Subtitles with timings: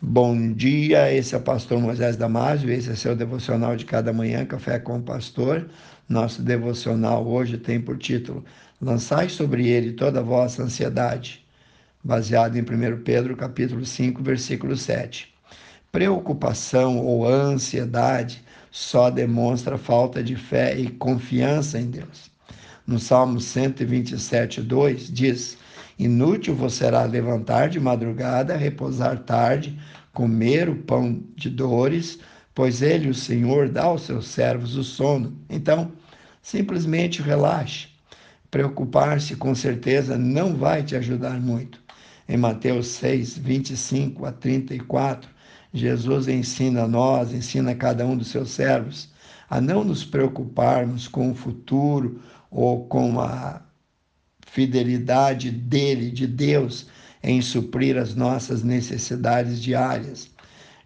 [0.00, 4.46] Bom dia, esse é o pastor Moisés Damásio, esse é seu devocional de cada manhã,
[4.46, 5.68] Café com o Pastor.
[6.08, 8.44] Nosso devocional hoje tem por título
[8.80, 11.44] Lançai sobre ele toda a vossa ansiedade,
[12.02, 15.34] baseado em 1 Pedro capítulo 5, versículo 7.
[15.90, 22.30] Preocupação ou ansiedade só demonstra falta de fé e confiança em Deus.
[22.86, 25.58] No Salmo 127, 2 diz:
[25.98, 29.76] Inútil vos será levantar de madrugada, repousar tarde,
[30.12, 32.20] comer o pão de dores,
[32.54, 35.36] pois ele, o Senhor, dá aos seus servos o sono.
[35.50, 35.90] Então,
[36.40, 37.88] simplesmente relaxe.
[38.50, 41.80] Preocupar-se com certeza não vai te ajudar muito.
[42.28, 45.28] Em Mateus 6, 25 a 34,
[45.74, 49.10] Jesus ensina a nós, ensina a cada um dos seus servos,
[49.50, 52.20] a não nos preocuparmos com o futuro
[52.50, 53.62] ou com a
[54.50, 56.86] fidelidade dele, de Deus,
[57.22, 60.30] em suprir as nossas necessidades diárias.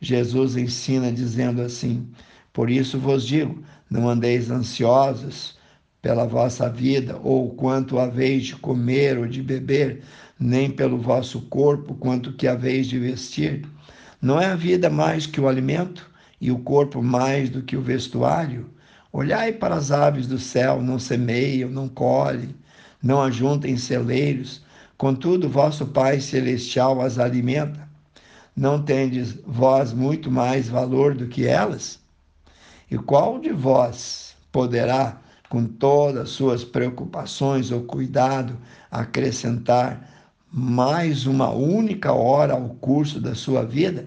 [0.00, 2.06] Jesus ensina dizendo assim:
[2.52, 5.56] Por isso vos digo, não andeis ansiosos
[6.00, 10.02] pela vossa vida, ou quanto haveis de comer ou de beber,
[10.38, 13.64] nem pelo vosso corpo, quanto que haveis de vestir.
[14.20, 17.80] Não é a vida mais que o alimento, e o corpo mais do que o
[17.80, 18.68] vestuário?
[19.12, 22.52] Olhai para as aves do céu, não semeiam, não colhem,
[23.02, 24.62] não ajuntem celeiros,
[24.96, 27.88] contudo vosso Pai Celestial as alimenta.
[28.54, 31.98] Não tendes vós muito mais valor do que elas?
[32.90, 38.56] E qual de vós poderá, com todas as suas preocupações ou cuidado,
[38.90, 40.08] acrescentar
[40.52, 44.06] mais uma única hora ao curso da sua vida?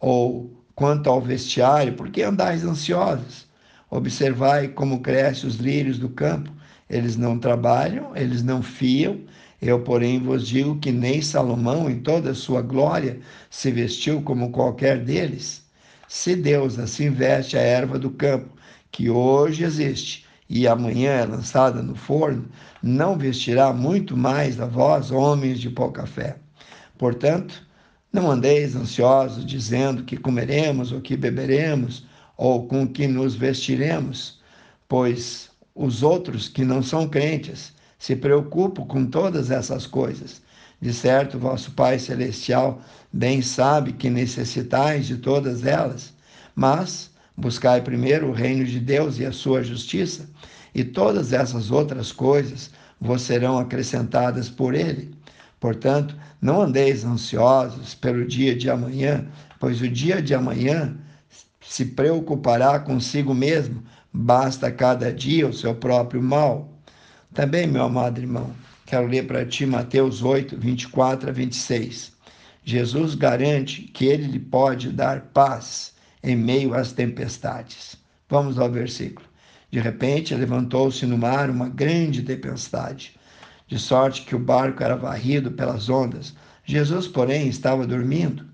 [0.00, 3.46] Ou quanto ao vestiário, por que andais ansiosos?
[3.90, 6.50] Observai como crescem os lírios do campo
[6.92, 9.20] eles não trabalham, eles não fiam.
[9.60, 14.50] Eu, porém, vos digo que nem Salomão, em toda a sua glória, se vestiu como
[14.50, 15.64] qualquer deles.
[16.06, 18.50] Se Deus assim veste a erva do campo,
[18.90, 22.46] que hoje existe e amanhã é lançada no forno,
[22.82, 26.36] não vestirá muito mais a vós, homens de pouca fé.
[26.98, 27.66] Portanto,
[28.12, 34.42] não andeis ansiosos, dizendo que comeremos ou que beberemos, ou com que nos vestiremos,
[34.86, 40.42] pois os outros que não são crentes se preocupam com todas essas coisas.
[40.80, 46.12] De certo, vosso Pai Celestial bem sabe que necessitais de todas elas,
[46.54, 50.28] mas buscai primeiro o reino de Deus e a sua justiça,
[50.74, 55.14] e todas essas outras coisas vos serão acrescentadas por ele.
[55.60, 59.24] Portanto, não andeis ansiosos pelo dia de amanhã,
[59.60, 60.96] pois o dia de amanhã
[61.62, 66.68] se preocupará consigo mesmo, basta cada dia o seu próprio mal.
[67.32, 68.50] Também, meu amado irmão,
[68.84, 72.12] quero ler para ti Mateus 8, 24 a 26.
[72.64, 77.96] Jesus garante que ele lhe pode dar paz em meio às tempestades.
[78.28, 79.26] Vamos ao versículo.
[79.70, 83.14] De repente levantou-se no mar uma grande tempestade,
[83.66, 86.34] de sorte que o barco era varrido pelas ondas.
[86.64, 88.51] Jesus, porém, estava dormindo.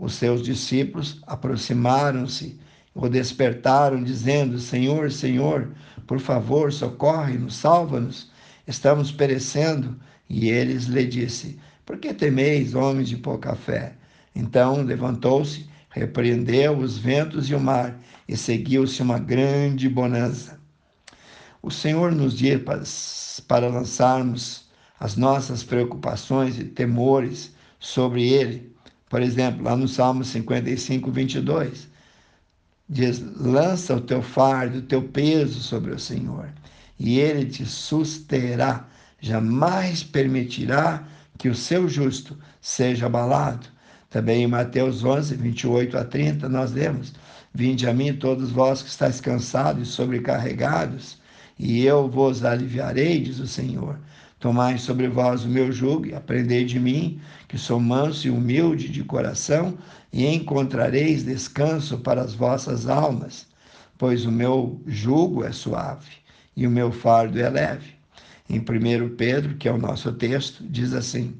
[0.00, 2.58] Os seus discípulos aproximaram-se
[2.94, 5.72] o despertaram, dizendo: Senhor, Senhor,
[6.06, 8.30] por favor, socorre-nos, salva-nos,
[8.66, 10.00] estamos perecendo.
[10.26, 13.92] E eles lhe disse: Por que temeis, homens de pouca fé?
[14.34, 20.58] Então levantou-se, repreendeu os ventos e o mar, e seguiu-se uma grande bonança.
[21.60, 22.58] O Senhor nos diz
[23.46, 24.64] para lançarmos
[24.98, 28.70] as nossas preocupações e temores sobre Ele.
[29.10, 31.88] Por exemplo, lá no Salmo 55, 22
[32.88, 36.48] diz: lança o teu fardo, o teu peso sobre o Senhor,
[36.98, 38.86] e ele te susterá,
[39.20, 41.04] jamais permitirá
[41.36, 43.66] que o seu justo seja abalado.
[44.08, 47.12] Também em Mateus 11, 28 a 30, nós lemos:
[47.52, 51.18] Vinde a mim, todos vós que estáis cansados e sobrecarregados,
[51.58, 53.98] e eu vos aliviarei, diz o Senhor.
[54.40, 58.88] Tomai sobre vós o meu jugo e aprendei de mim, que sou manso e humilde
[58.88, 59.76] de coração,
[60.10, 63.46] e encontrareis descanso para as vossas almas,
[63.98, 66.10] pois o meu jugo é suave
[66.56, 67.92] e o meu fardo é leve.
[68.48, 71.34] Em 1 Pedro, que é o nosso texto, diz assim: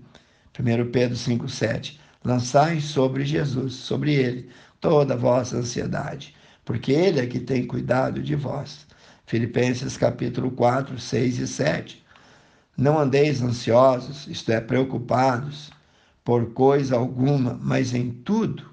[0.59, 6.35] 1 Pedro 5,7: Lançai sobre Jesus, sobre ele, toda a vossa ansiedade,
[6.67, 8.87] porque ele é que tem cuidado de vós.
[9.25, 12.00] Filipenses capítulo 4, 6 e 7.
[12.77, 15.71] Não andeis ansiosos, isto é, preocupados,
[16.25, 18.65] por coisa alguma, mas em tudo,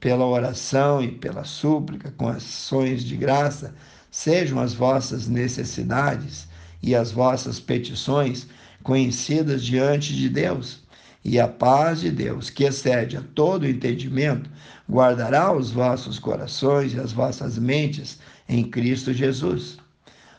[0.00, 3.74] pela oração e pela súplica, com ações de graça,
[4.10, 6.48] sejam as vossas necessidades
[6.82, 8.46] e as vossas petições
[8.82, 10.86] conhecidas diante de Deus.
[11.24, 14.48] E a paz de Deus, que excede a todo entendimento,
[14.88, 18.18] guardará os vossos corações e as vossas mentes
[18.48, 19.78] em Cristo Jesus.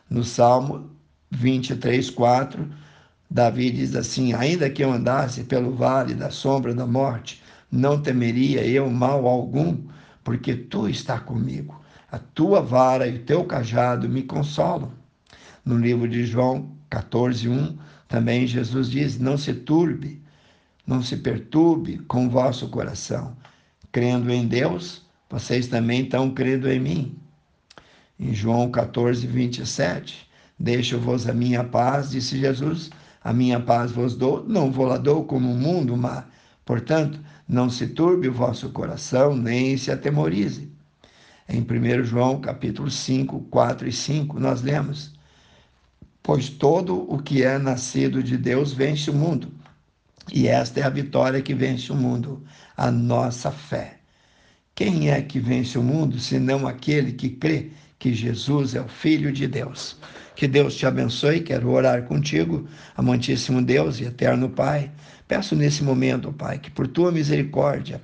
[0.10, 0.90] No Salmo
[1.32, 2.68] 23, 4,
[3.30, 7.42] Davi diz assim: Ainda que eu andasse pelo vale da sombra da morte,
[7.72, 9.78] não temeria eu mal algum,
[10.24, 11.80] porque tu está comigo.
[12.12, 14.92] A tua vara e o teu cajado me consolam.
[15.64, 17.78] No livro de João 14, 1,
[18.08, 20.22] também Jesus diz: Não se turbe,
[20.88, 23.38] não se perturbe com o vosso coração.
[23.92, 27.16] Crendo em Deus, vocês também estão crendo em mim.
[28.20, 30.30] Em João 14, 27,
[30.60, 32.90] Deixo-vos a minha paz, disse Jesus,
[33.24, 36.24] a minha paz vos dou, não vou lá dou como o mundo, mas,
[36.66, 40.72] portanto, não se turbe o vosso coração, nem se atemorize.
[41.48, 45.14] Em 1 João, capítulo 5, 4 e 5, nós lemos,
[46.22, 49.52] Pois todo o que é nascido de Deus vence o mundo,
[50.32, 52.44] e esta é a vitória que vence o mundo,
[52.78, 53.98] a nossa fé.
[54.76, 59.32] Quem é que vence o mundo, senão aquele que crê que Jesus é o Filho
[59.32, 59.98] de Deus?
[60.36, 61.42] Que Deus te abençoe.
[61.42, 62.66] Quero orar contigo,
[62.96, 64.90] amantíssimo Deus e eterno Pai.
[65.28, 68.02] Peço nesse momento, Pai, que por tua misericórdia,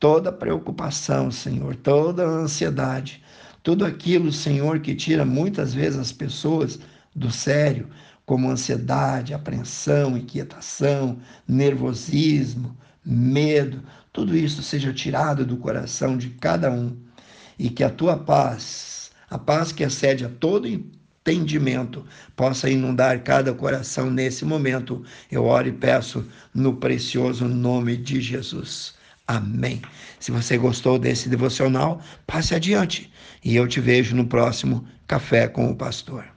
[0.00, 3.22] toda preocupação, Senhor, toda ansiedade,
[3.62, 6.78] tudo aquilo, Senhor, que tira muitas vezes as pessoas
[7.14, 7.88] do sério,
[8.26, 13.80] como ansiedade, apreensão, inquietação, nervosismo, medo,
[14.12, 16.96] tudo isso seja tirado do coração de cada um
[17.58, 18.95] e que a tua paz,
[19.30, 22.04] a paz que excede a todo entendimento
[22.36, 25.02] possa inundar cada coração nesse momento.
[25.30, 26.24] Eu oro e peço
[26.54, 28.94] no precioso nome de Jesus.
[29.26, 29.82] Amém.
[30.20, 33.12] Se você gostou desse devocional, passe adiante
[33.44, 36.35] e eu te vejo no próximo Café com o Pastor.